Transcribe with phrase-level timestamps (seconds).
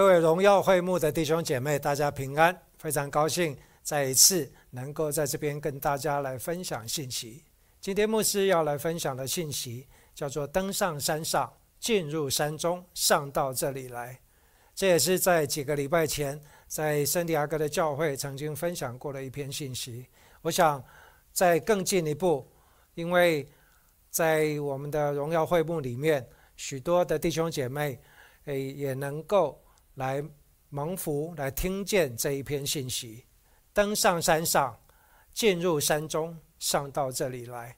[0.00, 2.58] 各位荣耀会幕的弟兄姐妹，大家平安！
[2.78, 7.44] 非常高兴再一次能够在这边跟大家来分享信息。
[7.82, 14.18] 今天牧师要来分享的信息叫做“登上山上，进入山中，上到这里来”。
[14.74, 20.06] 这也是在几个礼拜前在圣地亚哥的教会曾经分享过的一篇信息。
[20.40, 20.82] 我想
[21.30, 22.50] 再更进一步，
[22.94, 23.46] 因为
[24.08, 26.26] 在我们的荣耀会幕里面，
[26.56, 28.00] 许多的弟兄姐妹
[28.46, 29.59] 诶也能够。
[30.00, 30.24] 来
[30.70, 33.26] 蒙福，来听见这一篇信息，
[33.70, 34.80] 登上山上，
[35.34, 37.76] 进入山中，上到这里来。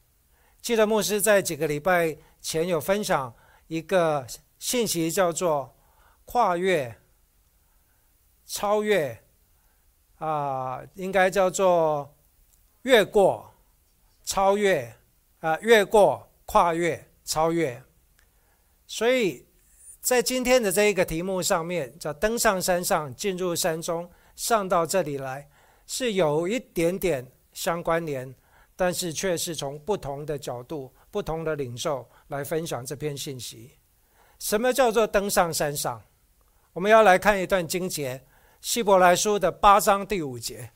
[0.60, 3.34] 记得牧师在几个礼拜前有分享
[3.66, 4.24] 一个
[4.60, 5.76] 信息，叫做
[6.24, 6.96] 跨越、
[8.46, 9.20] 超越，
[10.18, 12.16] 啊，应该叫做
[12.82, 13.52] 越过、
[14.22, 14.94] 超越，
[15.40, 17.82] 啊，越过、跨越、超越。
[18.86, 19.44] 所以。
[20.02, 25.48] 在今天的这一个题目上面，叫登上山上，进入山中，上到这里来，
[25.86, 28.34] 是有一点点相关联，
[28.74, 33.70] 但是却是从不同的角度、不同的领受来分享这篇信息。
[34.40, 36.02] 什么叫做登上山上？
[36.72, 38.18] 我们要来看一段经节，
[38.60, 40.68] 《希伯来书》的八章第五节。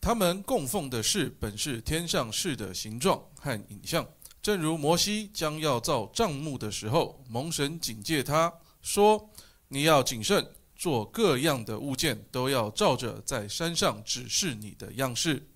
[0.00, 4.04] 他们供奉的是本是天上事的形状和影像。
[4.46, 9.28] 正如摩西将要造帐幕的时候，蒙神警戒他说
[9.66, 15.48] ：“你要谨慎，做各样的物件，都要照着在山上指示你的样式。”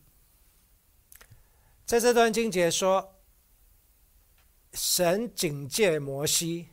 [1.86, 3.14] 在这段经节说，
[4.72, 6.70] 神警戒摩西：“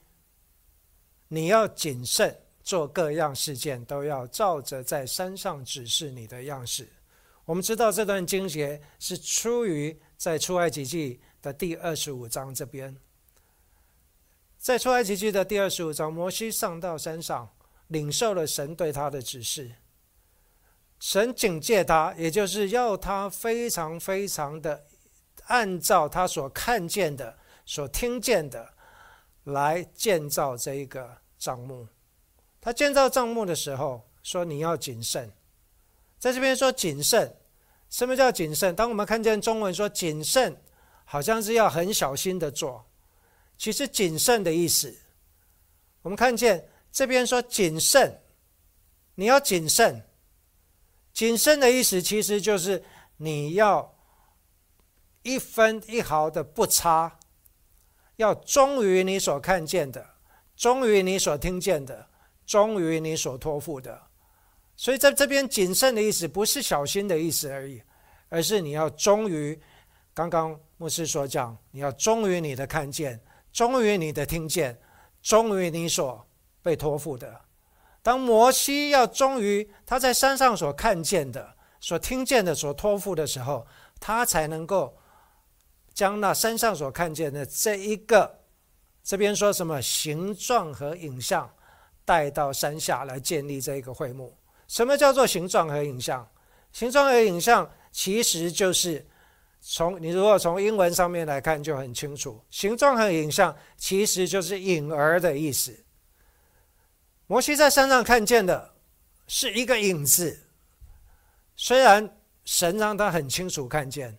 [1.30, 6.90] 你要谨慎，做各样事件，都要照着在山上指示你的样式。”
[7.46, 11.22] 我们知道这段经节是出于在出埃及记。
[11.54, 12.98] 第二十五章这边，
[14.58, 17.50] 在出埃及记的第二十五章，摩西上到山上，
[17.88, 19.72] 领受了神对他的指示。
[21.00, 24.86] 神警戒他，也就是要他非常非常的
[25.46, 28.74] 按照他所看见的、所听见的
[29.44, 31.88] 来建造这一个帐幕。
[32.60, 35.32] 他建造帐幕的时候说：“你要谨慎。”
[36.18, 37.36] 在这边说谨慎，
[37.90, 38.76] 什么叫谨慎？
[38.76, 40.60] 当我们看见中文说谨慎。
[41.10, 42.86] 好像是要很小心的做，
[43.58, 44.94] 其实谨慎的意思，
[46.02, 48.22] 我们看见这边说谨慎，
[49.16, 50.04] 你要谨慎。
[51.14, 52.84] 谨慎的意思其实就是
[53.16, 53.96] 你要
[55.24, 57.18] 一分一毫的不差，
[58.18, 60.06] 要忠于你所看见的，
[60.58, 62.10] 忠于你所听见的，
[62.46, 64.08] 忠于你所托付的。
[64.76, 67.82] 所以在这边谨慎的意思不是小心的意思而已，
[68.28, 69.58] 而是你要忠于
[70.14, 70.60] 刚刚。
[70.78, 73.20] 牧师所讲，你要忠于你的看见，
[73.52, 74.80] 忠于你的听见，
[75.24, 76.24] 忠于你所
[76.62, 77.42] 被托付的。
[78.04, 83.66] 当摩西要忠于他在山上所看见的、所听见的、所托付的时候，
[84.00, 84.96] 他才能够
[85.96, 88.40] 将那山上所看见的这一个，
[89.04, 91.52] 这边说什么形状和影像，
[92.06, 94.38] 带到山下来建立这一个会幕。
[94.68, 96.30] 什么叫做形状和影像？
[96.72, 99.04] 形状和影像其实就是。
[99.70, 105.78] 从你如果从英文上面来看就很清楚，形状和影像其实就是影儿的意思。
[107.28, 108.76] 摩西在山上看见的
[109.28, 110.40] 是一个影子，
[111.58, 114.18] 虽然神让他很清楚看见，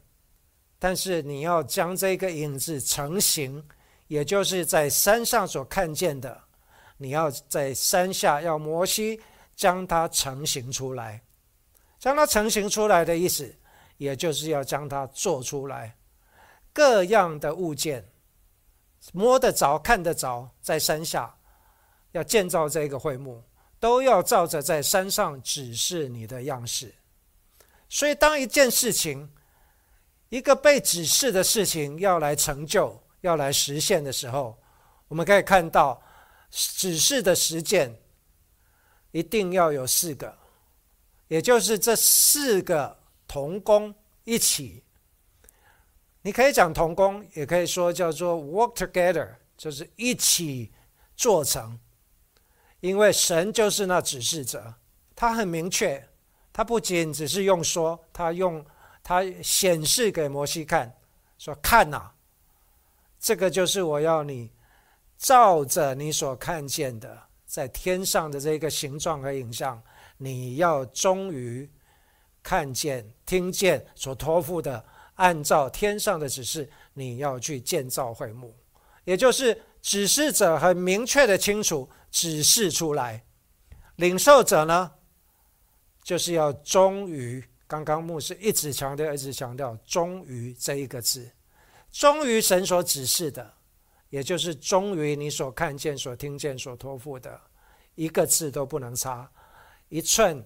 [0.79, 3.67] 但是你要将这个影子成形，
[4.07, 6.39] 也就是在山上所看见的，
[6.99, 9.19] 你要在山下要摩西
[9.57, 11.23] 将它成型出来，
[11.99, 13.58] 将它成型出来的意思。
[13.99, 15.97] 也就是要将它做出来，
[16.73, 18.09] 各样的物件
[19.13, 21.37] 摸得着、看得着，在山下
[22.13, 23.43] 要建造这个会幕，
[23.81, 26.95] 都要照着在山上指示你的样式。
[27.89, 29.29] 所以，当一件事情、
[30.29, 34.57] 一个被指示的事情要来成就、要来实现的时候，
[35.09, 36.01] 我们可以看到
[36.51, 38.01] 指示的实践
[39.11, 40.39] 一定要有四个，
[41.27, 42.97] 也就是这四个。
[43.29, 43.95] 同工
[44.25, 44.83] 一起，
[46.23, 50.73] 你可以讲同工，也可以说叫做 work together，就是一起
[51.15, 51.79] 做成。
[52.81, 54.75] 因为神就是那指示者，
[55.15, 56.09] 他很明确，
[56.53, 58.65] 他不仅只是用说，他用
[59.03, 60.97] 他显示给摩西看，
[61.37, 62.13] 说看呐，
[63.21, 64.51] 这个就是我要你
[65.19, 69.83] 照着你所看见的，在天上的这个形状和影像，
[70.17, 71.71] 你要忠于。
[72.49, 74.83] 看见、听见所托付的，
[75.17, 78.57] 按照天上的指示，你要去建造会幕，
[79.05, 83.23] 也就是指示者很明确的清楚指示出来，
[83.97, 84.93] 领受者呢，
[86.03, 87.45] 就是要忠于。
[87.67, 91.31] 刚刚牧师一直强调，一直强调忠于这一个字，
[91.91, 93.53] 忠于神所指示的，
[94.09, 97.39] 也就是忠于你所看见、所听见、所托付的，
[97.95, 99.31] 一个字都不能差，
[99.91, 100.43] 一寸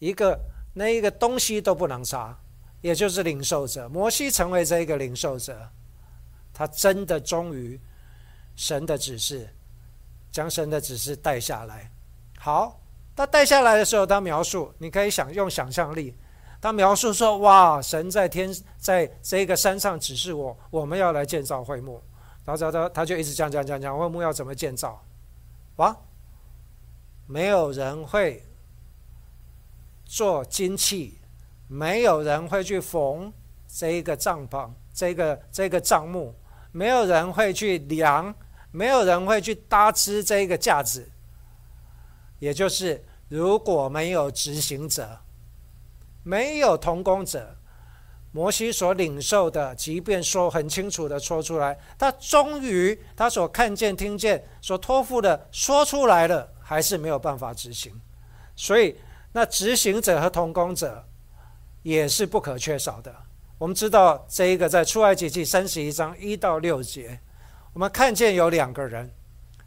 [0.00, 0.36] 一个
[0.74, 2.36] 那一个东西都不能杀，
[2.82, 3.88] 也就是领受者。
[3.88, 5.68] 摩西成为这一个领受者，
[6.52, 7.80] 他真的忠于
[8.56, 9.48] 神的指示，
[10.30, 11.90] 将神的指示带下来。
[12.38, 12.80] 好，
[13.16, 16.14] 他带下来的时候，他描述，你可以想用想象力。
[16.60, 22.02] 他描述说：“哇，神在天，在这个山上指示我，我们要来建造会幕。
[22.44, 25.02] 然后他他就一直讲讲讲讲会幕要怎么建造。
[25.76, 25.94] 哇，
[27.26, 28.42] 没有人会
[30.14, 31.18] 做金器，
[31.66, 33.32] 没有人会去缝
[33.66, 36.32] 这一个帐篷，这个这个帐幕，
[36.70, 38.32] 没有人会去量，
[38.70, 41.10] 没有人会去搭支这一个架子。
[42.38, 45.18] 也就是如果没有执行者。”
[46.22, 47.56] 没有同工者，
[48.30, 57.92] 摩西所领受的，即便说很清楚的说出来，他终于他所看见、听见、所托付的说出来了，还是没有办法执行。
[58.56, 58.96] 所以，
[59.36, 61.04] 那执行者和同工者
[61.82, 63.12] 也是不可缺少的。
[63.58, 67.18] 我们知道这一个在出埃及记三十一章一到六节，
[67.72, 69.12] 我们看见有两个人，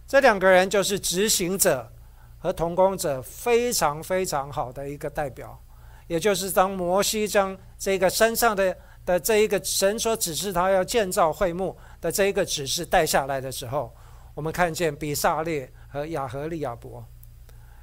[0.07, 1.91] 这两个人就是执行者
[2.39, 5.61] 和同工者非常非常好的一个代表。
[6.07, 8.73] 也就是当摩西将这个山上的
[9.05, 13.93] 的这一个神所指示他要建造会幕的这一个指示带下来的时候，
[14.33, 17.05] 我们看见比萨列和亚和利亚伯，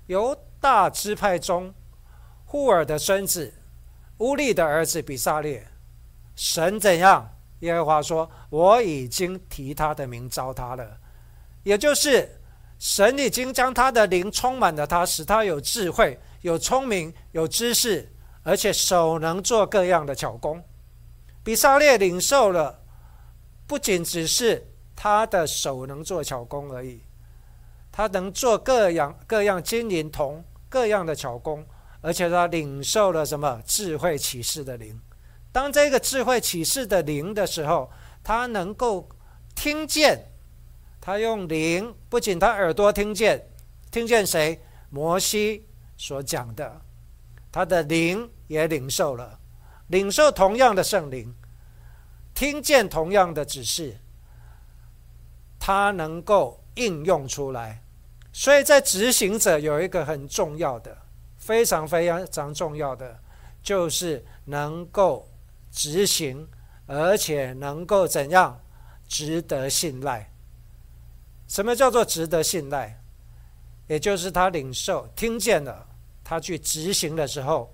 [0.06, 0.34] 由
[0.64, 1.74] 大支派中
[2.46, 3.52] 户尔的孙子
[4.20, 5.66] 乌利的儿子比萨列，
[6.34, 7.36] 神怎样？
[7.58, 10.96] 耶和华说：“我已经提他的名招他了。”
[11.64, 12.40] 也就是
[12.78, 18.10] 神已经将他的灵充满了他，使他有智慧、有聪明、有知识。
[18.42, 20.64] 而且手能做各样的巧工，
[21.42, 22.80] 比萨列领受了，
[23.66, 24.66] 不仅只是
[24.96, 27.02] 他的手能做巧工而已，
[27.92, 30.42] 他能做各样各样金银铜
[30.74, 31.64] 各样的巧工，
[32.00, 35.00] 而且他领受了什么智慧启示的灵。
[35.52, 37.92] 当这个智慧启示的灵的时候，
[38.24, 39.08] 他能够
[39.54, 40.32] 听见，
[41.00, 43.48] 他用灵，不仅他耳朵听见，
[43.92, 44.60] 听见谁
[44.90, 46.80] 摩西所讲的。
[47.52, 49.38] 他的灵也领受了，
[49.86, 51.32] 领受同样的圣灵，
[52.34, 53.98] 听见同样的指示，
[55.60, 57.83] 他能够应用出来。
[58.36, 60.98] 所以在执行者有一个很重要的、
[61.38, 63.16] 非常非常非常重要的，
[63.62, 65.28] 就是能够
[65.70, 66.48] 执行，
[66.86, 68.60] 而且能够怎样
[69.06, 70.32] 值得信赖。
[71.46, 73.00] 什么叫做值得信赖？
[73.86, 75.86] 也就是他领受、听见了。
[76.24, 77.72] 他去执行的时候，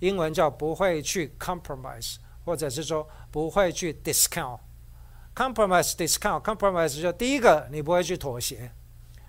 [0.00, 4.58] 英文叫不会去 compromise，或者是说不会去 discount。
[5.34, 8.70] compromise discount compromise 就第一个，你不会去妥协。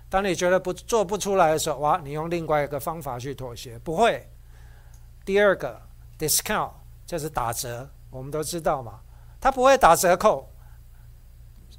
[0.10, 4.30] 当你觉得不做不出来的时候，哇，你用另外一个方法去妥协，不会。
[5.26, 5.82] 第二个
[6.18, 6.72] discount
[7.06, 9.02] 就是打折，我们都知道嘛，
[9.40, 10.50] 它不会打折扣。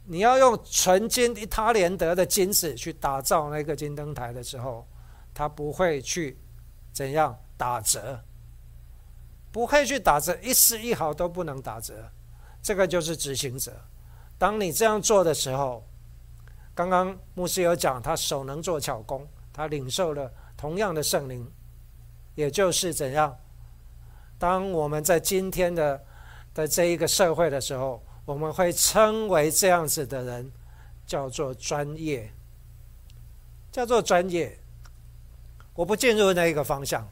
[0.05, 4.87] 你要用纯金一他连德的金子去打造那个金灯台的时候，
[5.33, 6.39] 它不会去。
[6.91, 8.25] 怎样打折？
[9.53, 12.11] 不会去打折，一丝一毫都不能打折。
[12.61, 13.73] 这个就是执行者。
[14.37, 15.87] 当你这样做的时候，
[16.79, 21.45] 刚刚牧师有讲，他手能做巧工，他领受了同样的圣灵，
[22.37, 23.37] 也就是怎样？
[24.39, 26.01] 当我们在今天的
[26.55, 30.53] 的这一个社会的时候，我们会称为这样子的人，
[31.05, 32.33] 叫做专业，
[33.73, 34.57] 叫做专业。
[35.75, 37.05] 我不进入那一个方向，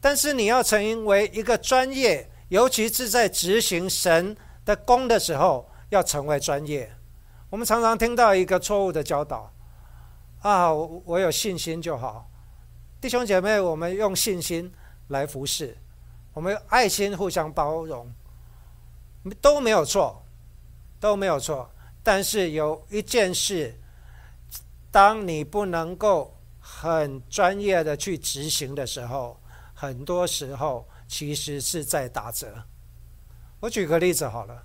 [0.00, 6.90] 但是你要成为一个专业，尤其是在执行神的功的时候，要成为专业。
[7.52, 9.52] 我们常常听到一个错误的教导：
[10.40, 12.26] 啊，我有信心就好。
[12.98, 14.72] 弟兄姐妹，我们用信心
[15.08, 15.76] 来服侍，
[16.32, 18.10] 我们爱心互相包容，
[19.42, 20.24] 都没有错，
[20.98, 21.70] 都没有错。
[22.02, 23.78] 但是有一件事，
[24.90, 26.34] 当你不能够。
[26.64, 29.36] 很专业的去执行的时候，
[29.74, 32.54] 很多时候其实是在打折。
[33.58, 34.62] 我举个例子好了，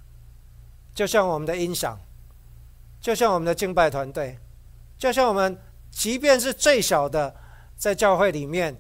[0.94, 2.00] 就像我们的音响，
[3.00, 4.38] 就像我们的敬拜团队，
[4.98, 5.58] 就像我们，
[5.92, 7.36] 即便是最小的，
[7.78, 8.76] 在教会里面，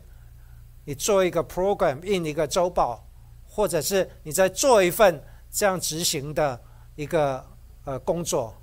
[0.86, 3.08] 你做一个 program，印一个周报，
[3.44, 6.60] 或者是你在做一份这样执行的
[6.96, 7.46] 一个
[7.86, 8.56] 呃工作，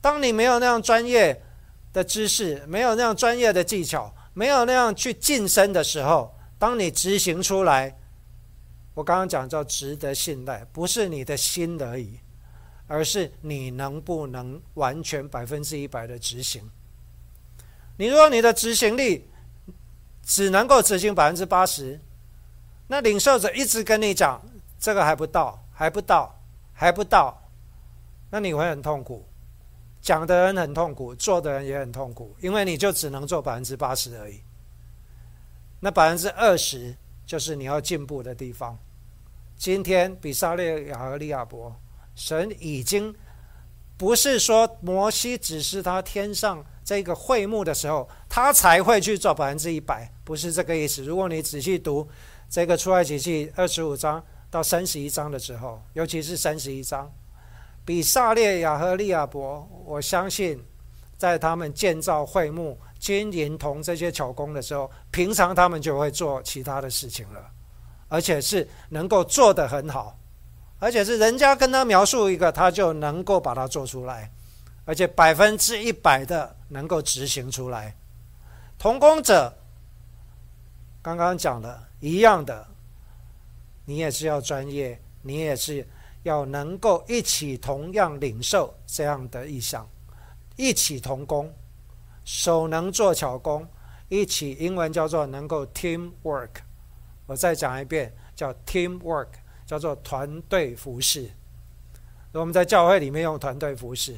[0.00, 1.42] 当你没有那样专业
[1.92, 7.96] 的知识，没有那样专业的技巧，没有那样去晋升的时候，当你执行出来，
[8.94, 12.18] 我刚刚讲叫值得信赖，不是你的心而已，
[12.92, 16.62] 而是你能不能完全百分之一百的执行。
[17.96, 19.26] 你如果你的执行力
[20.22, 21.98] 只能够执行百分之八十，
[22.88, 24.38] 那领受者一直跟你讲
[24.78, 26.38] 这个还不到，还不到，
[26.74, 27.48] 还不到，
[28.30, 29.26] 那你会很痛苦。
[30.02, 34.38] 讲的人很痛苦，做的人也很痛苦，因为你就只能做百分之八十而已。
[35.80, 36.94] 那百分之二十
[37.24, 38.78] 就是你要进步的地方。
[39.56, 41.74] 今天比萨列亚和利亚伯，
[42.14, 43.14] 神已经
[43.96, 51.02] 不是说摩西只是他天上这个会幕的时候，他才会去做百分之一百，不是这个意思。
[51.02, 52.08] 如果你仔细读
[52.50, 57.10] 这个出埃及记二十五章到三十一章的时候，尤其是三十一章。
[57.84, 60.62] 比萨列亚和利亚伯，我相信，
[61.16, 67.44] 在他们建造会幕、金银铜这些巧工的时候，平常他们就会做其他的事情了，
[68.08, 70.16] 而且是能够做得很好，
[70.82, 74.28] 而且是人家跟他描述一个，他就能够把它做出来，
[74.84, 77.94] 而且百分之一百的能够执行出来。
[78.80, 79.56] 同工者，
[81.00, 82.66] 刚刚讲了一样的，
[83.84, 85.86] 你也是要专业，你也是。
[86.24, 89.84] 要能够一起同样领受这样的意向，
[90.54, 91.52] 一起同工，
[92.24, 93.66] 手能做巧工，
[94.08, 96.50] 一起英文叫做能够 team work。
[97.26, 99.30] 我再讲一遍，叫 team work，
[99.66, 101.30] 叫做团队服饰。
[102.32, 104.16] 我们在教会里面用团队服饰，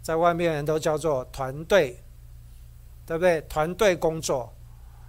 [0.00, 2.02] 在外面人都叫做团队，
[3.04, 3.40] 对不对？
[3.42, 4.54] 团队工作，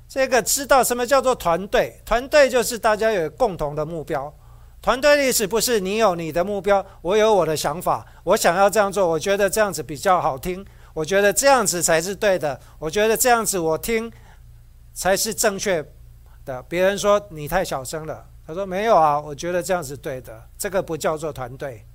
[0.07, 2.01] 这个知道什么叫做团队？
[2.03, 4.33] 团队就是大家有共同的目标。
[4.81, 14.11] 团队历史不是你有你的目标，我有我的想法，我想要这样做，我觉得这样子比较好听，我觉得这样子才是对的，我觉得这样子我听
[14.93, 15.85] 才是正确
[16.45, 16.63] 的。
[16.63, 21.85] 别人说你太小声了，他说没有啊，我觉得这样子对的，这个不叫做团队。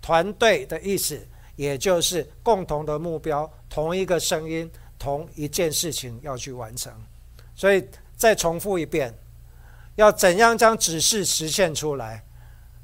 [0.00, 1.20] 团队的意思
[1.54, 6.90] 也就是共同的目标，同一个声音，同一件事情要去完成。
[7.54, 7.86] 所以
[8.16, 9.14] 再重复一遍。
[9.96, 12.24] 要怎样将指示实现出来？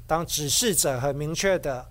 [0.05, 1.83] 当指示者很明确的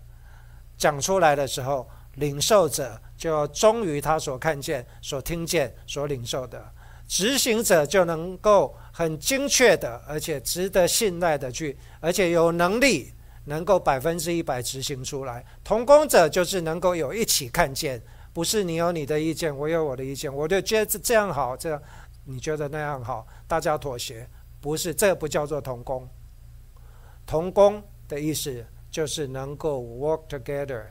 [0.78, 6.60] 讲出来的时候，领受者就要忠于他所看见、所听见、所领受的；
[7.08, 13.12] 执行者就能够很精确的，而且值得信赖的去，而且有能力
[13.44, 15.44] 能够百分之一百执行出来。
[15.62, 21.82] 同工者就是能够有一起看见，不是你有你的意见，我有我的意见，我就觉得这样好，这样
[22.24, 24.26] 你觉得那样好，大家妥协。
[24.62, 26.08] 不是，这不叫做同工。
[27.26, 30.84] 同工的意思就是能够 work together，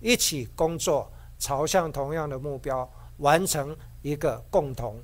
[0.00, 2.86] 一起工作，朝向同样的目标，
[3.16, 5.02] 完成一个共同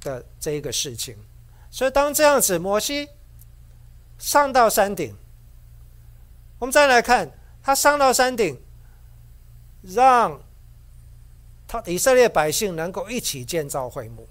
[0.00, 1.16] 的这个事情。
[1.72, 3.08] 所以，当这样子，摩西
[4.18, 5.16] 上到山顶，
[6.58, 8.60] 我们再来看他上到山顶，
[9.80, 10.38] 让
[11.66, 14.28] 他以色列百姓能够一起建造会幕。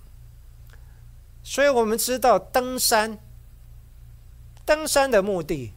[1.44, 3.18] 所以我们知道，登山，
[4.64, 5.74] 登山的目的，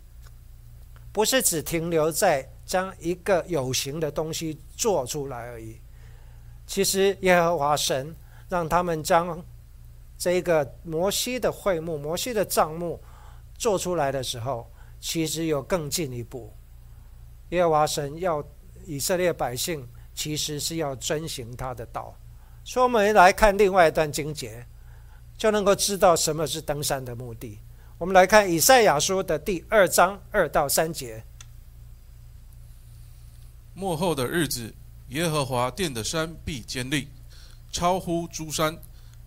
[1.13, 5.81] 不是只停留在将一个有形的东西做出来而已。
[6.67, 8.15] 其实，耶和华神
[8.51, 9.43] 让他们将
[10.25, 12.99] 这个摩西的会幕、摩西的帐幕
[13.59, 14.67] 做出来的时候，
[14.99, 16.51] 其实有更进一步。
[17.51, 18.43] 耶和华神要
[18.87, 22.17] 以色列百姓，其实是要遵行他的道。
[22.65, 24.65] 所以，我们来看另外一段经节。
[25.37, 27.59] 就能够知道什么是登山的目的。
[27.99, 31.23] 我们来看以赛亚书的第二章二到三节。
[33.75, 34.73] 末后的日子，
[35.09, 37.09] 耶和华殿的山必坚立，
[37.73, 38.79] 超乎诸山，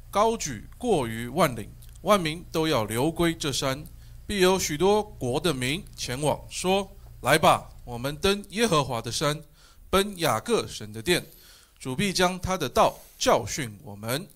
[0.10, 1.70] 高举过于万岭，
[2.02, 3.84] 万民都要流归这山。
[4.26, 6.90] 必有许多国的民前往，说
[7.22, 9.42] ：“来吧，我们登耶和华的山，
[9.90, 11.26] 奔雅各神的殿。
[11.80, 14.28] 主必将他的道教训我们。”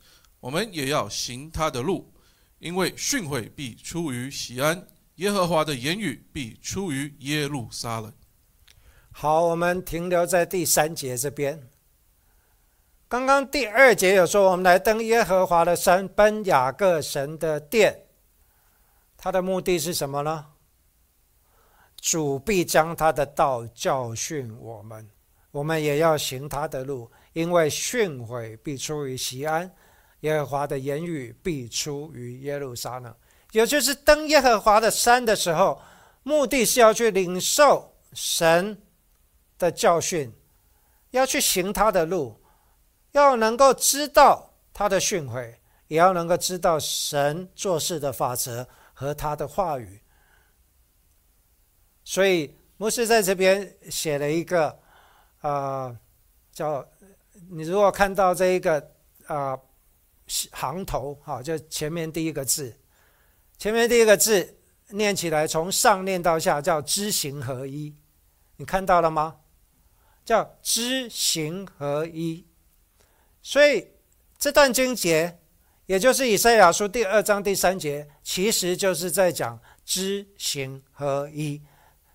[0.42, 2.12] 我们也要行他的路，
[2.58, 4.88] 因为训诲必出于西安，
[5.18, 8.12] 耶和华的言语必出于耶路撒冷。
[9.12, 11.62] 好，我们停留在第三节这边。
[13.12, 18.06] 刚刚第二节有说，我们来登耶和华的山，奔雅各神的殿。
[19.18, 20.46] 他的目的是什么呢？
[22.00, 25.10] 主必将他的道教训我们，
[25.52, 29.70] 我们也要行他的路，因为训诲必出于西安。
[30.22, 33.14] 耶和华的言语必出于耶路撒冷，
[33.52, 35.82] 也就是登耶和华的山的时候，
[36.24, 38.82] 目的是要去领受神
[39.58, 40.34] 的教训，
[41.10, 42.41] 要去行他的路，
[43.12, 45.56] 要能够知道他的训诲，
[45.88, 50.02] 也要能够知道神做事的法则和他的话语。
[52.04, 54.80] 所以牧师在这边写了一个，
[55.40, 55.96] 啊，
[56.52, 56.86] 叫
[57.50, 58.92] 你如果看到这一个
[59.28, 59.58] 啊
[60.28, 62.76] 行头，哈，就前面第一个字，
[63.58, 64.58] 前面第一个字
[64.90, 67.96] 念起来从上念到下叫知行合一，
[68.56, 69.42] 你看到了吗？
[70.24, 72.48] 叫知行合一。
[73.42, 73.88] 所以
[74.38, 75.40] 这段经节，
[75.86, 81.62] 也就是以赛亚书第二章第三节，其实就是在讲知行合一。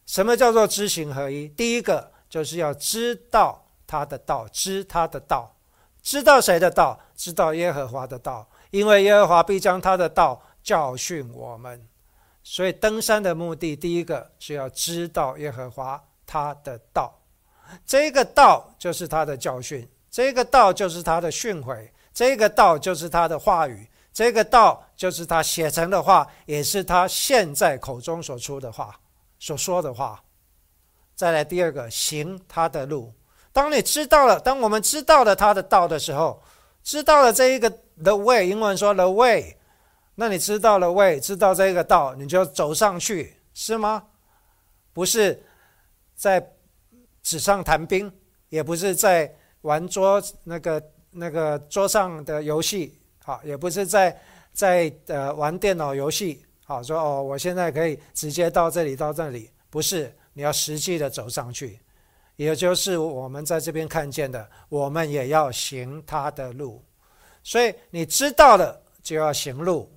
[0.07, 1.49] 什么叫做知行合一？
[1.49, 5.57] 第一个就是要知道他的道，知他的道，
[6.01, 7.01] 知道谁的道？
[7.17, 11.89] 知道耶和华的道，因为耶和华必将他的道教训我们。
[12.45, 17.21] 所以登山的目的，第一个是要知道耶和华他的道，
[17.85, 28.99] 这个道就是他的教训，这个道就是他的训诲，这个道就是他的话语，这个道就是他写成的话，也是他现在口中所出的话。
[29.39, 30.25] 所说的话，
[31.15, 33.13] 再来第二个，行他的路。
[33.53, 36.43] 当你知道了，当我们知道了他的道的时候，
[36.83, 37.69] 知道了这一个
[38.03, 39.55] the way，英文说 the way，
[40.15, 44.03] 那你知道了 way，知道这个道，你就走上去，是吗？
[44.95, 45.45] 不是
[46.15, 46.55] 在
[47.23, 48.11] 纸上谈兵，
[48.49, 49.31] 也不是在
[49.67, 54.17] 玩桌那个那个桌上的游戏，好，也不是在
[54.53, 56.45] 在呃玩电脑游戏。
[56.65, 61.79] 好说哦，我现在可以直接到这里到这里，不是你要实际的走上去，
[62.37, 66.83] 也就是我们在这边看见的，我们也要行他的路，
[67.43, 69.89] 所以你知道了就要行路，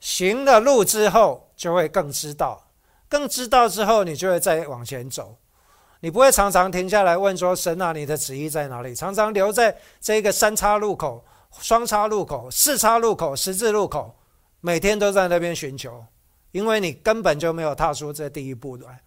[0.00, 2.70] 行了路之后就会更知道，
[3.08, 5.36] 更知道之后你就会再往前走，
[6.04, 8.94] 你不会常常停下来问说神啊，你的旨意在哪里？
[8.94, 11.24] 常常留在这个三叉路口、
[11.60, 14.14] 双叉路口、四叉路口、十字路口。
[14.60, 16.04] 每天都在那边寻求，
[16.50, 19.00] 因为你根本就没有踏出这第一步来。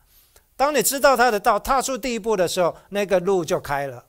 [0.55, 4.03] 当你知道他的道，踏出第一步的时候，那个路就开了，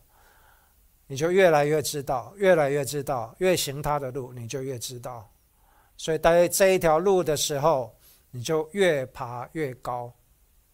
[1.09, 5.29] 你就越来越知道，越来越知道，越行他的路，你就越知道。
[5.99, 7.95] 所以在这一条路的时候，
[8.31, 10.11] 你就越爬越高，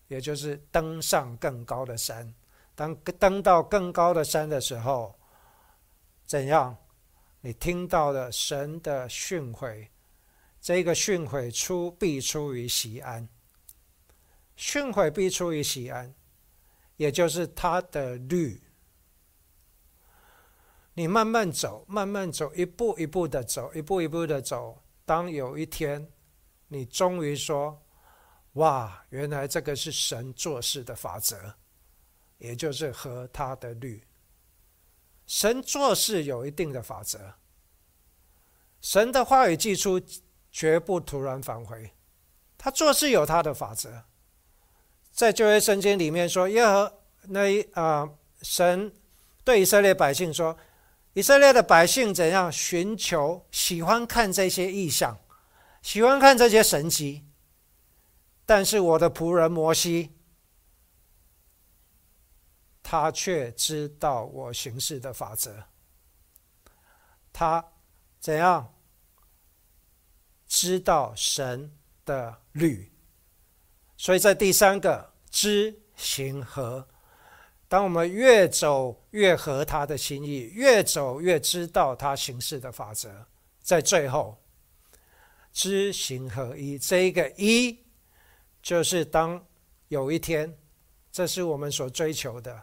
[0.08, 2.34] 也就是登上更高的山。
[2.74, 5.18] 当登到更高的山的时候，
[6.24, 6.76] 怎样？
[7.40, 9.88] 你听到了神的训诲。
[10.60, 13.28] 这个训诲出必出于西安，
[14.56, 16.14] 训诲必出于西安，
[16.96, 18.62] 也就是他的律。
[20.94, 24.82] 你慢慢走，慢慢走，一步一步的走，一步一步的走。
[25.04, 26.10] 当有一天，
[26.68, 27.82] 你终于说
[28.54, 31.54] ：“哇，原来这个是神做事的法则，
[32.38, 34.02] 也就是和他的律。
[35.26, 37.34] 神做事有一定的法则，
[38.80, 40.00] 神的话语寄出。”
[40.54, 41.90] 绝不突然返回，
[42.56, 44.04] 他做事有他的法则。
[45.10, 48.08] 在旧约圣经里面说，耶和那一啊
[48.40, 48.92] 神
[49.42, 50.56] 对以色列百姓说，
[51.14, 55.18] 以色列的百姓怎样寻求、喜欢看这些异象，
[55.82, 57.24] 喜欢看这些神迹，
[58.46, 60.16] 但是我的仆人摩西，
[62.82, 65.64] 他却知道我行事的法则，
[67.32, 67.64] 他
[68.20, 68.70] 怎样？
[70.46, 72.92] 知道神的律，
[73.96, 76.86] 所以在第三个知行合。
[77.66, 83.26] 当我们越走越合他的心意，越走越知道他行事的法则，
[83.58, 84.40] 在最后
[85.52, 86.78] 知行合一。
[86.78, 87.83] 这一个一，
[88.64, 89.40] 就是当
[89.88, 90.52] 有一天，
[91.12, 92.60] 这是我们所追求的，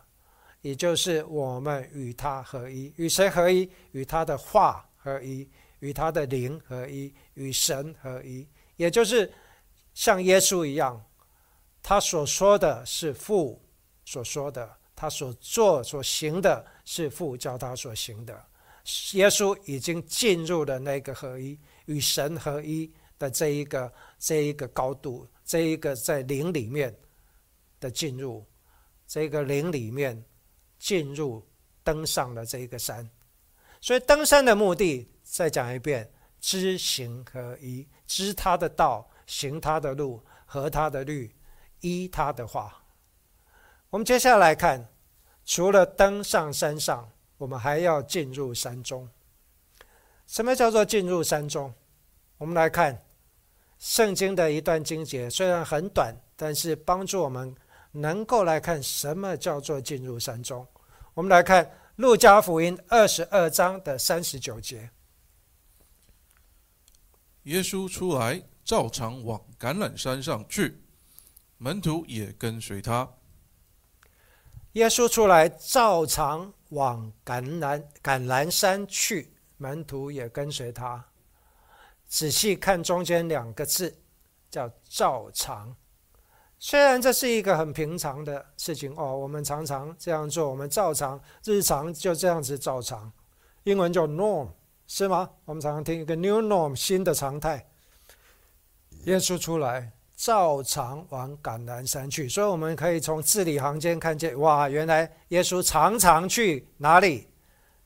[0.61, 2.91] 也就是我们与他合一。
[2.97, 3.69] 与谁合一？
[3.91, 5.47] 与他的话合一。
[5.81, 9.33] 与他的灵合一，与神合一，也就是
[9.95, 11.03] 像耶稣一样，
[11.81, 13.59] 他所说的是父
[14.05, 18.45] 所说的，他所做所行的是父叫他所行的。
[19.13, 26.95] 耶稣已经进入了那个合一，与神合一的这一个这一个高度，这一个在灵里面
[27.77, 28.45] 的进入，
[29.05, 30.23] 这个灵里面
[30.79, 31.45] 进入
[31.83, 33.09] 登上了这一个山，
[33.81, 35.11] 所以登山的目的。
[35.21, 36.09] 再讲一遍，
[36.39, 41.35] 知行合一，知他的道，行他的路，合他的律，
[41.81, 42.85] 依他的话。
[43.89, 44.87] 我们接下来看，
[45.43, 49.09] 除了登上山上，我们还要进入山中。
[50.27, 51.73] 什么叫做进入山中？
[52.37, 53.03] 我们来看
[53.81, 57.53] 圣经的一段经节，虽然很短，但是帮助我们
[57.93, 60.65] 能够来看什么叫做进入山中。
[61.15, 61.65] 我们来看
[61.95, 64.91] 《路加福音》二十二章的三十九节。
[67.43, 70.83] 耶稣出来，照常往橄榄山上去，
[71.57, 73.09] 门徒也跟随他。
[74.73, 81.03] 耶稣出来，照常往橄榄橄榄山去，门徒也跟随他。
[82.11, 83.97] 仔细看中间两个字，
[84.49, 85.73] 叫“照常”。
[86.59, 93.09] 虽然这是一个很平常的事情哦，我们常常这样做，我们照常日常就这样子照常。
[93.63, 94.49] 英文叫 “norm”。
[94.87, 95.29] 是吗？
[95.45, 97.65] 我们常常听一个 new norm 新的常态。
[99.05, 107.29] 耶稣出来，照常往橄榄山去，所以我们可以从字里行间看见，哇，原来耶稣常常去哪里？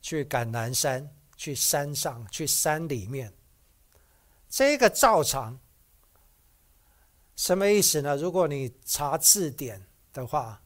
[0.02, 1.08] 去橄榄山，
[1.38, 3.32] 去山上，去山里面。
[4.56, 5.60] 这个照常
[7.36, 8.16] 什么意思呢？
[8.16, 10.64] 如果你查字典的话，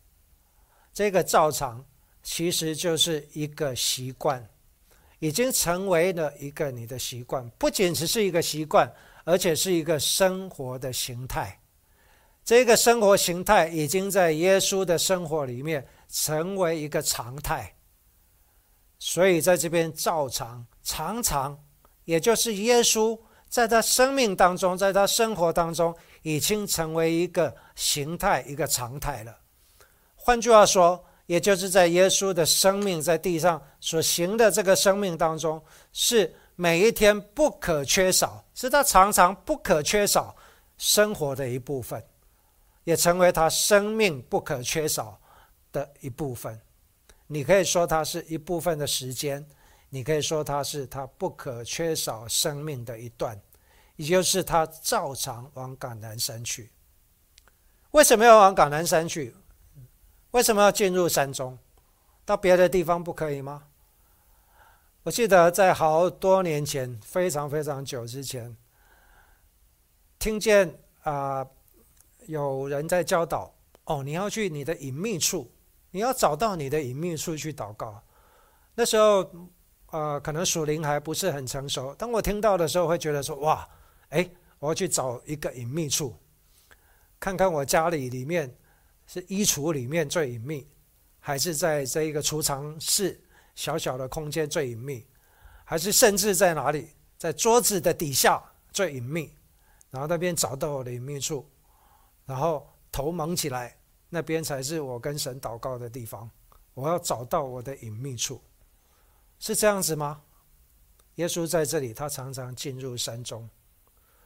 [0.93, 1.84] 这个照常
[2.21, 4.47] 其实就是一个习惯。
[5.17, 11.60] 已经成为了一个你的习惯，不仅只是一个习惯，而且是一个生活的形态。
[12.45, 17.75] 这个生活形态已经在耶稣的生活里面成为一个常态。
[18.99, 21.65] 所以在这边照常常常，
[22.06, 29.38] 也就是耶稣在他生命当中，在他生活当中，已经成为一个形态，一个常态了。
[30.15, 31.03] 换句话说。
[31.29, 40.35] 也就是在耶稣的生命在地上所行的这个生命当中，是每一天不可缺少，是他常常不可缺少
[40.79, 42.03] 生活的一部分，
[42.83, 45.21] 也成为他生命不可缺少
[45.71, 46.59] 的一部分。
[47.27, 49.47] 你可以说它是一部分的时间，
[49.89, 53.39] 你可以说它是他不可缺少生命的一段，
[53.95, 56.71] 也就是他照常往港南山去。
[57.91, 59.36] 为什么要往港南山去？
[60.32, 61.58] 为什么要进入山中？
[62.23, 63.63] 到别的地方不可以吗？
[65.02, 68.56] 我记得在好多年前，非常非常久之前，
[70.19, 71.43] 听见啊
[72.28, 73.52] 有人在教导
[73.86, 75.52] 哦，你要去你的隐秘处，
[75.89, 78.04] 你要找到你的隐秘处去祷告。
[78.75, 79.28] 那时候
[79.91, 81.93] 呃，可能属灵还不是很成熟。
[81.95, 83.67] 当我听到的时候，会觉得说哇，
[84.10, 86.15] 哎，我要去找一个隐秘处，
[87.19, 88.56] 看看我家里里面。
[89.12, 90.67] 是衣橱里面最隐秘，
[91.19, 93.19] 还是在这一个储藏室
[93.56, 95.04] 小小的空间最隐秘，
[95.65, 98.39] 还是甚至在哪里，在桌子的底下
[98.71, 99.34] 最隐秘？
[99.89, 101.43] 然后那边找到我的隐秘处，
[102.28, 103.75] 然后头蒙起来，
[104.10, 106.30] 那边才是我跟神祷告的地方。
[106.75, 108.39] 我要找到我的隐秘处，
[109.39, 110.21] 是这样子吗？
[111.15, 113.49] 耶稣在这里，他常常进入山中。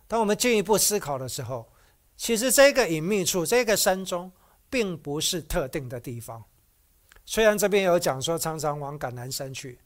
[0.07, 1.71] 当我们进一步思考的时候，
[2.17, 4.31] 其实这个隐秘处，这个山中。
[4.69, 6.43] 并不是特定的地方，
[7.25, 9.77] 虽然这边有讲说常常往橄榄山去，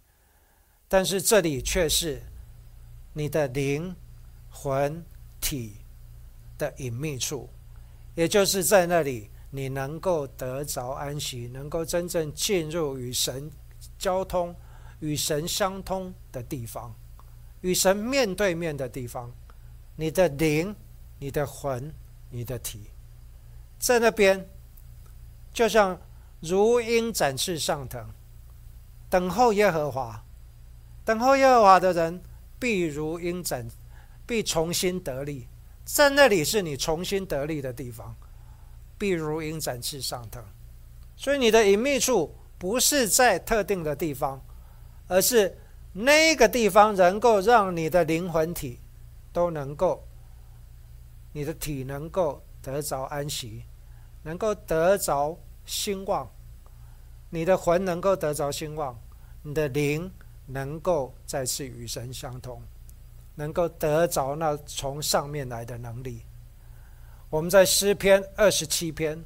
[0.88, 2.22] 但是这里却是
[3.12, 3.94] 你的灵
[4.50, 5.04] 魂
[5.42, 5.76] 体
[6.58, 7.50] 的隐秘处，
[8.16, 13.52] 也就是在那里你能够得着安息，能够真正进入与神
[14.00, 14.56] 交通、
[15.00, 16.94] 与神相通的地方，
[17.62, 19.32] 与神面对面的地方。
[19.96, 20.76] 你的灵、
[21.20, 21.94] 你的魂、
[22.30, 22.92] 你的体，
[23.80, 24.48] 在那边。
[25.54, 26.00] 就像
[26.40, 28.08] 如鹰展翅上腾，
[29.10, 30.24] 等候耶和华，
[31.04, 32.22] 等候耶和华的人
[32.60, 33.68] 必如鹰展，
[34.28, 35.48] 必重新得力。
[35.84, 38.16] 在那里是你重新得力的地方，
[39.00, 40.46] 必如鹰展翅上腾。
[41.16, 44.40] 所以你的隐秘处不是在特定的地方，
[45.08, 45.58] 而是
[45.94, 48.80] 那个地方能够让你的灵魂体
[49.34, 50.06] 都能够，
[51.34, 53.64] 你的体能够得着安息，
[54.24, 55.38] 能够得着。
[55.70, 56.32] 兴旺，
[57.30, 58.98] 你的魂能够得着兴旺，
[59.44, 60.10] 你的灵
[60.46, 62.64] 能够再次与神相通，
[63.36, 66.22] 能够得着那从上面来的能力。
[67.30, 69.22] 我们在诗篇二十七篇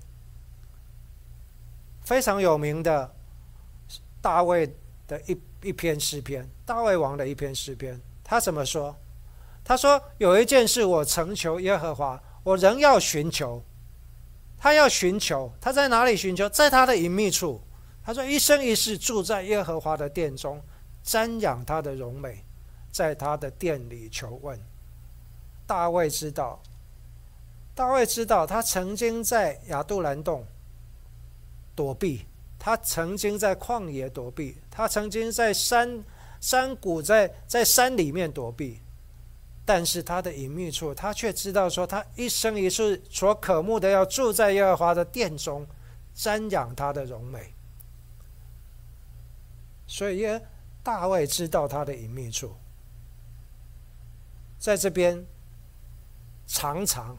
[2.02, 3.14] 非常有名的
[4.20, 4.76] 大卫
[5.08, 8.96] 的一一篇诗篇，大卫王的一篇诗篇，他怎么说？
[9.64, 13.64] 他说：“有一件事我曾求耶和华，我仍要寻求。”
[14.58, 16.50] 他要寻求，他在哪里寻求？
[16.50, 17.62] 在他的隐秘处。
[18.04, 20.60] 他说：“一生一世住在耶和华的殿中，
[21.06, 22.44] 瞻仰他的荣美，
[22.92, 24.60] 在他的殿里求问。”
[25.68, 26.62] 大卫知道，
[27.76, 30.46] 大卫知道，他曾经在亚杜兰洞
[31.76, 32.26] 躲避，
[32.64, 36.04] 他曾经在旷野躲避，他曾经在山
[36.40, 38.80] 山谷在在山里面躲避。
[39.66, 45.66] 但是他的隐秘处，他却知道说，他一生一世所渴慕的，要住在耶和华的殿中，
[46.16, 47.52] 瞻仰他的荣美。
[49.88, 50.46] 所以耶
[50.84, 52.54] 大卫知道他的隐秘处，
[54.60, 55.26] 在这边
[56.46, 57.18] 常常，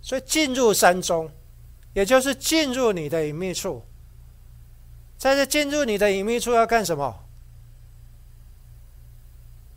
[0.00, 1.30] 所以进入山中，
[1.92, 3.82] 也就是进入你的隐秘处。
[5.18, 7.24] 在这进入你的隐秘处要干什么？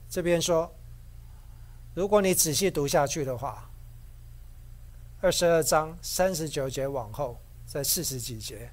[0.10, 0.75] 这边说，
[1.93, 3.69] 如果你仔细读下去的话，
[5.21, 8.71] 二十二章三十九节往后，在四十几节，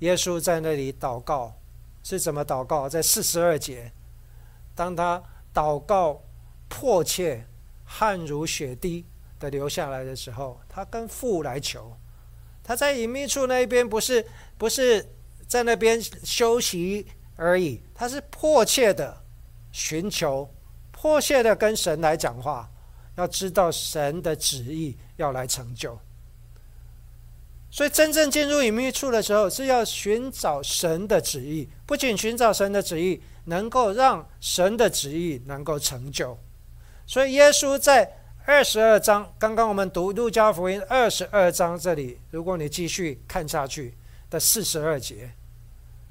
[0.00, 1.54] 耶稣在那里祷告，
[2.02, 2.88] 是怎么祷告？
[2.88, 3.92] 在四十二节，
[4.74, 5.22] 当他
[5.54, 6.22] 祷告
[6.68, 7.46] 迫切、
[7.84, 9.04] 汗如血滴
[9.38, 11.96] 的流下来的时候，他跟父来求，
[12.64, 15.06] 他在隐秘处那一边，不是不是。
[15.48, 19.22] 在那边休息而已，他是迫切的
[19.72, 20.48] 寻求，
[20.92, 22.70] 迫切的跟神来讲话，
[23.16, 25.98] 要知道神的旨意要来成就。
[27.70, 36.38] 所以，真正进入隐秘处的时候，是要寻找神的旨意，不仅寻找神的旨意，能够让神的旨意能够成就。
[37.06, 38.10] 所以，耶稣在
[38.46, 43.94] 二十二章，刚刚我们读路加福音二十二章这里，如果你继续看下去
[44.30, 45.32] 的四十二节。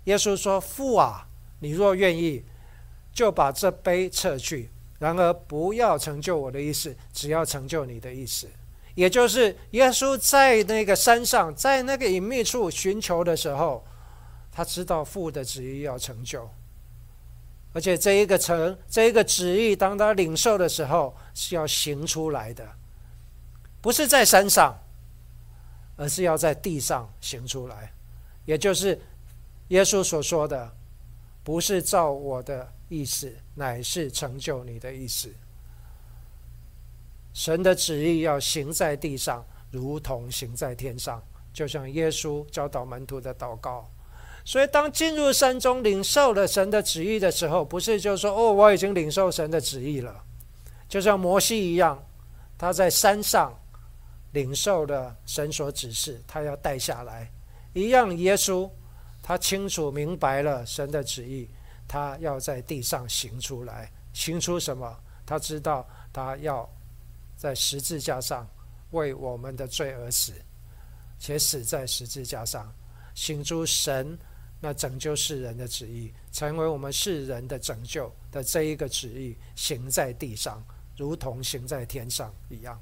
[0.05, 1.27] 耶稣说：“父啊，
[1.59, 2.43] 你若愿意，
[3.11, 4.69] 就把这杯撤去。
[4.99, 8.47] 然而不要成就我的意思，只要成就你的意思。”
[8.95, 13.85] 也就是耶稣在那个山上，在那个隐秘处寻求的时候，
[14.51, 16.49] 他知道父的旨意要成就，
[17.73, 22.67] 而且这一个成这一个旨意，当他领受的时候是要行出来的，
[23.81, 24.75] 不是在山上，
[25.95, 27.93] 而是要在地上行出来，
[28.47, 28.99] 也就是。
[29.69, 30.71] 耶稣所说的，
[31.43, 35.29] 不是照我的意思，乃是成就你的意思。
[37.33, 43.91] 神的旨意要行在地上，如同行在天上，就像耶稣教导门徒的祷告。
[44.45, 50.23] 所以，当进入山中领受了神的旨意的时候，不是就说：“哦，我已经领受神的旨意了。”
[50.87, 52.01] 就像摩西一样，
[52.57, 53.53] 他在山上
[54.31, 57.29] 领受了神所指示，他要带下来
[57.77, 58.15] 一样。
[58.17, 58.69] 耶稣。
[59.23, 61.49] 他清楚明白了神的旨意，
[61.85, 64.97] 他要在地上行出来，行出什么？
[65.25, 66.69] 他知道他要
[67.35, 68.47] 在十字架上
[68.91, 70.31] 为我们的罪而死，
[71.19, 72.73] 且死在十字架上，
[73.15, 74.17] 行出神
[74.61, 80.63] 那拯救世人的旨意，成为我们世人的拯救的这一个旨意，行在地上，
[80.95, 82.81] 如同行在天上一样。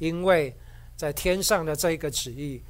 [0.00, 0.52] 因为
[0.96, 2.60] 在天上的这一个旨意，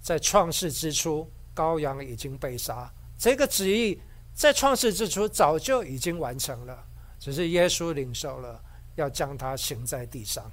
[0.00, 1.30] 在创世之初。
[1.54, 4.00] 羔羊已经被杀，这个旨意
[4.32, 6.86] 在创世之初早就已经完成了，
[7.18, 8.62] 只是耶稣领受了，
[8.94, 10.48] 要将它行在地上。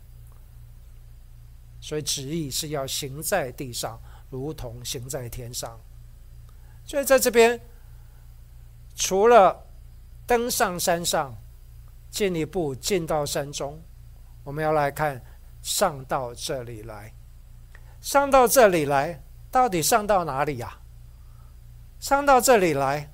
[1.79, 5.79] 所以旨意是要行在地上，如同行在天上。
[6.87, 7.61] 所以在这边，
[8.95, 9.63] 除了
[10.25, 11.37] 登上山上，
[12.09, 13.79] 进一步进到山中，
[14.43, 15.23] 我们要来看
[15.61, 17.13] 上到这里来，
[18.01, 19.21] 上到这里来，
[19.55, 20.77] 到底上到哪里呀？
[22.01, 23.09] 上到这里来，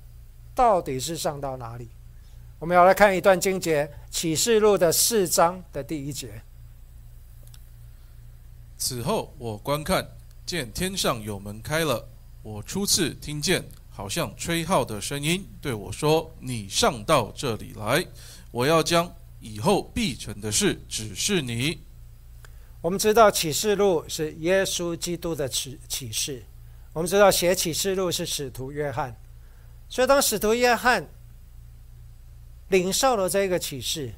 [0.56, 1.88] 到底是上到哪里？
[2.58, 6.42] 我们要来看一段经节，《启示录》的四章的第一节。
[8.76, 10.04] 此后，我观看，
[10.44, 12.08] 见天上有门开了。
[12.42, 18.04] 我初次听见，好像吹号的声音，对我说：“你上到这里来，
[18.50, 21.78] 我要将以后必成的事指示你。”
[22.82, 26.42] 我们知道，《启示录》是耶稣基督的启启示。
[26.92, 29.16] 我们知道写启示录是使徒约翰，
[29.88, 31.08] 所以当使徒约翰
[32.70, 34.12] 领受了这个启示，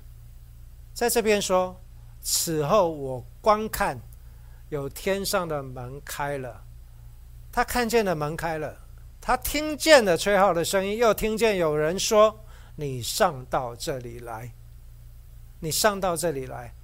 [0.94, 1.78] 在这边说
[2.22, 4.00] ：“此后我观看，
[4.70, 6.64] 有天上的门开了。”
[7.52, 8.80] 他看见了门开了，
[9.20, 12.42] 他听见了吹号的声音，又听见有人说
[12.76, 14.54] ：“你上到这里来，
[15.60, 16.74] 你上到这里来。”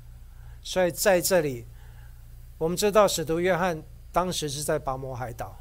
[0.70, 1.66] 所以在这里，
[2.56, 5.59] 我们知道使徒约翰当时是在拔摩海岛。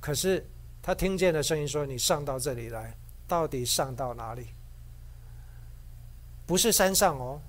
[0.00, 0.48] 可是
[0.80, 2.96] 他听见的声音说：“你上到这里来，
[3.28, 4.46] 到底上到哪里？
[6.46, 7.42] 不是山上哦，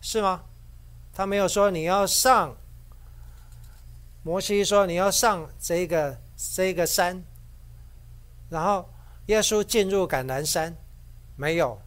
[0.00, 0.42] 是吗？
[1.12, 2.56] 他没有说你要上。
[4.24, 7.22] 摩西说你要上这个这个山，
[8.50, 8.92] 然后
[9.26, 10.76] 耶稣进入橄榄山，
[11.36, 11.80] 没有。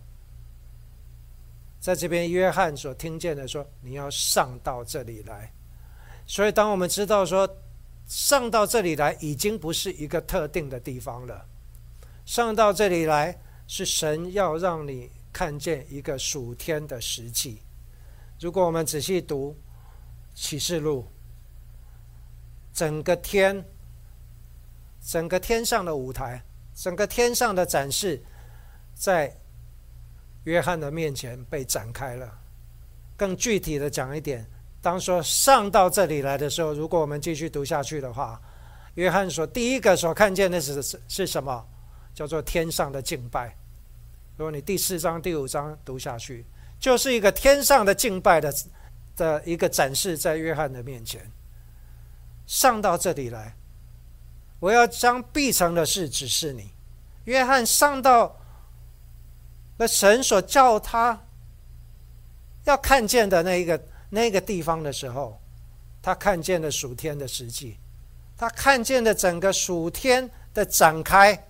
[1.85, 5.53] 在这边，约翰所听见的说你要上到这里来，
[6.25, 7.47] 所以当我们知道说。
[8.07, 11.43] 上到这里来，已经不是一个特定的地方了。
[12.23, 13.35] 上到这里来，
[13.67, 17.63] 是神要让你看见一个属天的实际。
[18.39, 19.57] 如果我们仔细读
[20.35, 21.07] 启示录，
[22.71, 23.65] 整个天
[25.01, 26.43] 整个天上的舞台，
[26.75, 28.23] 整个天上的展示，
[28.93, 29.35] 在
[30.45, 32.39] 约翰的面前被展开了。
[33.15, 34.45] 更具体的讲一点，
[34.81, 38.41] 当说上到这里来的时候，如果我们继续读下去的话，
[38.95, 41.65] 约翰说第一个所看见的是是是什么？
[42.13, 43.55] 叫做天上的敬拜。
[44.37, 46.45] 如果你第四章、第五章读下去，
[46.79, 48.53] 就是一个天上的敬拜的
[49.15, 51.29] 的一个展示，在约翰的面前。
[52.45, 53.55] 上到这里来，
[54.59, 56.69] 我要将必成的事指示你。
[57.23, 58.37] 约翰上到
[59.77, 61.21] 那神所叫他
[62.63, 65.39] 要看见的那一个那个地方的时候，
[66.01, 67.77] 他看见了属天的实际，
[68.37, 71.47] 他看见了整个属天的展开。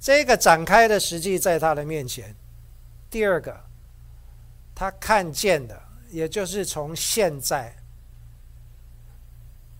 [0.00, 2.36] 这个展开的实际在他的面前。
[3.08, 3.58] 第二个，
[4.74, 7.74] 他看见的，也就是从现在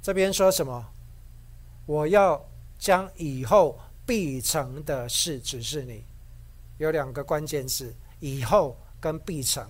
[0.00, 0.86] 这边说什么？
[1.84, 2.42] 我要
[2.78, 6.02] 将以后必成的事指示你。
[6.78, 9.68] 有两个关键字：以后跟必成。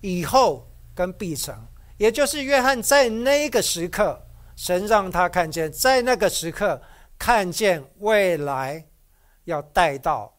[0.00, 4.26] 以后跟必成，也就是约翰在那个时刻，
[4.56, 6.82] 神让他看见，在那个时刻
[7.18, 8.86] 看见未来。
[9.44, 10.34] 要带到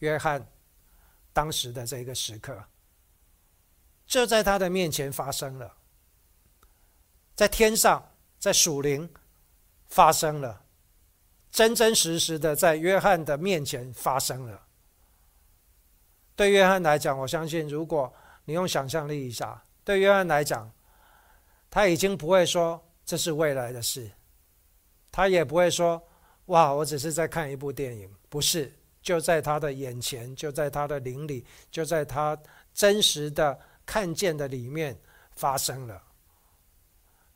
[0.00, 0.46] 约翰
[1.32, 2.62] 当时的这个时刻，
[4.06, 5.74] 就在他的面前发生了，
[7.34, 9.10] 在天上，在属灵
[9.86, 10.64] 发生了，
[11.50, 14.66] 真真实实的在约翰的面前发生了。
[16.36, 18.12] 对约翰来讲，我相信，如果
[18.44, 20.70] 你用想象力一下，对约翰来讲，
[21.70, 24.10] 他已经不会说这是未来的事，
[25.10, 26.02] 他也不会说。
[26.46, 26.72] 哇！
[26.74, 32.36] 我只是在看一部电影，不是就在他的眼前，就在他的灵里，就在他
[32.74, 36.02] 真实的看见的里面发生了。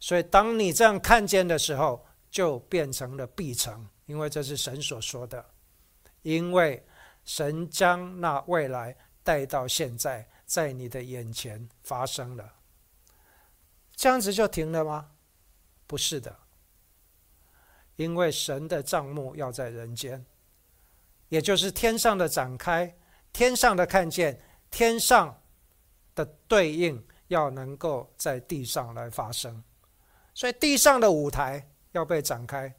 [0.01, 5.43] 所以，当你这样看见的时候，就变成了必成，因为这是神所说的。
[6.23, 6.85] 因为
[7.27, 12.55] 神将那未来带到现在，在你的眼前发生了。
[13.95, 15.11] 这样子就停了吗？
[15.87, 16.35] 不是的。
[17.97, 20.25] 因为神的账目要在人间，
[21.29, 22.97] 也就是天上的展开，
[23.33, 24.39] 天上的看见，
[24.71, 25.43] 天上
[26.15, 29.65] 的对应要能够在地上来发生，
[30.35, 32.73] 所以地上的舞台要被展开，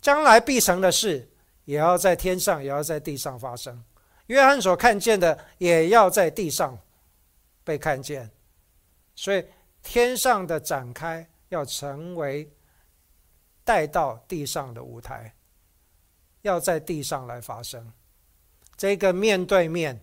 [0.00, 1.29] 将来必成的事
[1.70, 3.82] 也要在天上，也要在地上发生。
[4.26, 6.78] 约翰所看见的也要在地上
[7.64, 8.30] 被看见，
[9.14, 9.44] 所以
[9.82, 12.50] 天上的展开要成为。
[13.62, 15.32] 带到地上的舞台，
[16.42, 17.92] 要在地上来发生。
[18.76, 20.00] 这个面对面，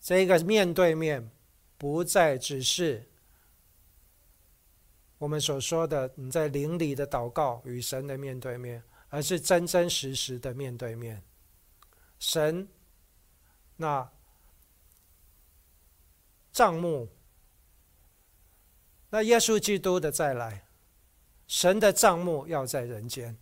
[0.00, 1.30] 这个面对面，
[1.78, 3.08] 不再只是
[5.18, 11.22] 我们所说的你在灵里的祷告与神的面对面，而是真真实实的面对面。
[12.18, 12.66] 神
[13.76, 14.10] 那
[16.50, 17.08] 账目，
[19.10, 20.66] 那耶稣基督的再来。
[21.46, 23.36] 神的账目要在人间，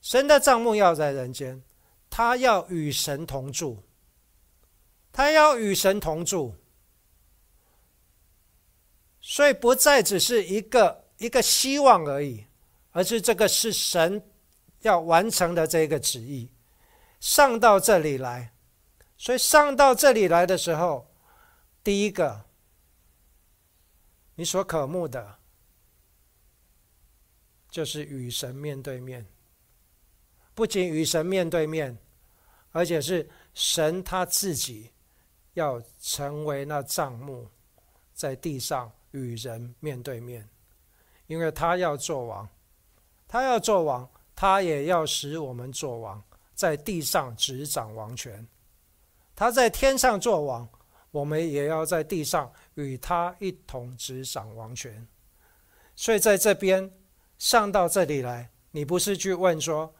[0.00, 1.60] 神的账目要在人间，
[2.08, 3.82] 他要与神同住，
[5.10, 6.54] 他要与神同住，
[9.20, 12.46] 所以不再只是一个一个希望而已，
[12.92, 14.22] 而是这个是神
[14.82, 16.52] 要完成的这个旨意，
[17.18, 18.52] 上到这里来，
[19.16, 21.10] 所以上到这里来的时候，
[21.82, 22.44] 第一个，
[24.36, 25.38] 你所渴慕的。
[27.70, 29.26] 就是与神面对面，
[30.54, 31.96] 不仅与神面对面，
[32.70, 34.92] 而且是神他自己
[35.54, 37.48] 要成为那帐幕，
[38.12, 40.46] 在地上与人面对面，
[41.26, 42.46] 因为他要做王，
[43.26, 44.11] 他要做王，
[44.42, 46.20] 他也要使我们做王，
[46.52, 48.44] 在地上执掌王权。
[49.36, 50.68] 他在天上做王，
[51.12, 55.06] 我们也要在地上与他一同执掌王权。
[55.94, 56.90] 所以在这边。
[57.38, 59.92] 上到这里来，你不是去问说，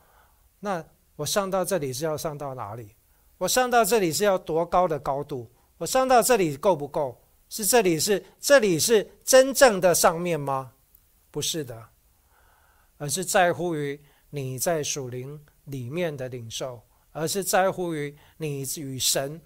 [0.61, 0.85] 那
[1.17, 2.95] 我上到这里是要上到哪里？
[3.39, 5.51] 我上到这里是要多高的高度？
[5.79, 7.21] 我上到这里够不够？
[7.49, 10.73] 是这里是这里是真正的上面吗？
[11.31, 11.89] 不是的，
[12.99, 14.01] 而是在乎于
[14.33, 19.41] 你在属灵里面的领受，而是在乎于你与神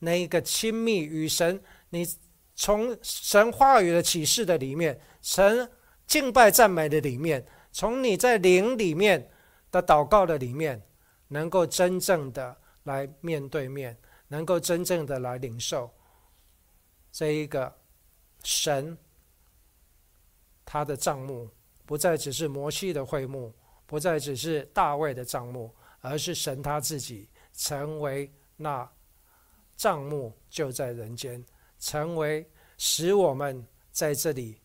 [0.00, 2.06] 那个亲密与神，你
[2.54, 5.70] 从神话语的启示的里面，神。
[6.06, 9.30] 敬拜赞美的里面，从你在灵里面
[9.70, 10.82] 的祷告的里面，
[11.28, 15.88] 能够真正的来面对面，能够真正的来领受
[17.12, 17.72] 这一个
[18.42, 18.98] 神
[20.64, 21.48] 他的账目，
[21.86, 23.54] 不再只是摩西的会幕，
[23.90, 25.68] 不再只是大卫的帐幕，
[25.98, 28.88] 而是神他自己成为那
[29.76, 31.44] 帐幕，就在人间，
[31.80, 34.60] 成为使我们在这里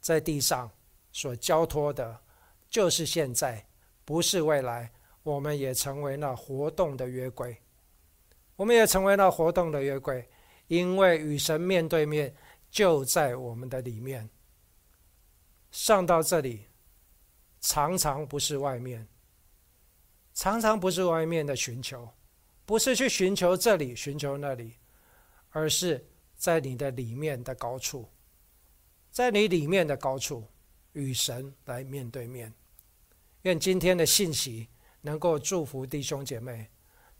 [0.00, 0.68] 在地上
[1.12, 2.20] 所交托的，
[2.68, 3.64] 就是现在，
[4.04, 4.90] 不是未来。
[5.22, 7.56] 我们也成为那活动的约柜，
[8.56, 10.28] 我们也成为那活动的约柜，
[10.66, 12.34] 因为与神面对面
[12.68, 14.28] 就在我们的里面。
[15.70, 16.66] 上到这里，
[17.60, 19.06] 常常不是外面，
[20.32, 22.08] 常常不是外面的寻求，
[22.64, 24.74] 不是去寻求这里，寻求那里，
[25.50, 26.04] 而是
[26.36, 28.08] 在你的里面的高处，
[29.10, 30.46] 在你里面的高处
[30.92, 32.52] 与神来面对面。
[33.42, 34.68] 愿今天的信息
[35.02, 36.70] 能够祝福弟兄姐妹，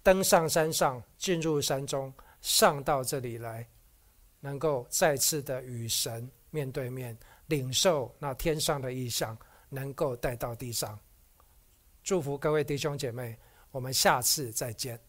[0.03, 3.69] 登上山上，进入山中，上到这里来，
[4.41, 7.17] 能够再次的与神面对面。
[7.47, 9.37] 领受那天上的意象，
[9.71, 10.99] 能够带到地上。
[12.03, 13.39] 祝福各位弟兄姐妹
[13.71, 15.01] 我们下次再见。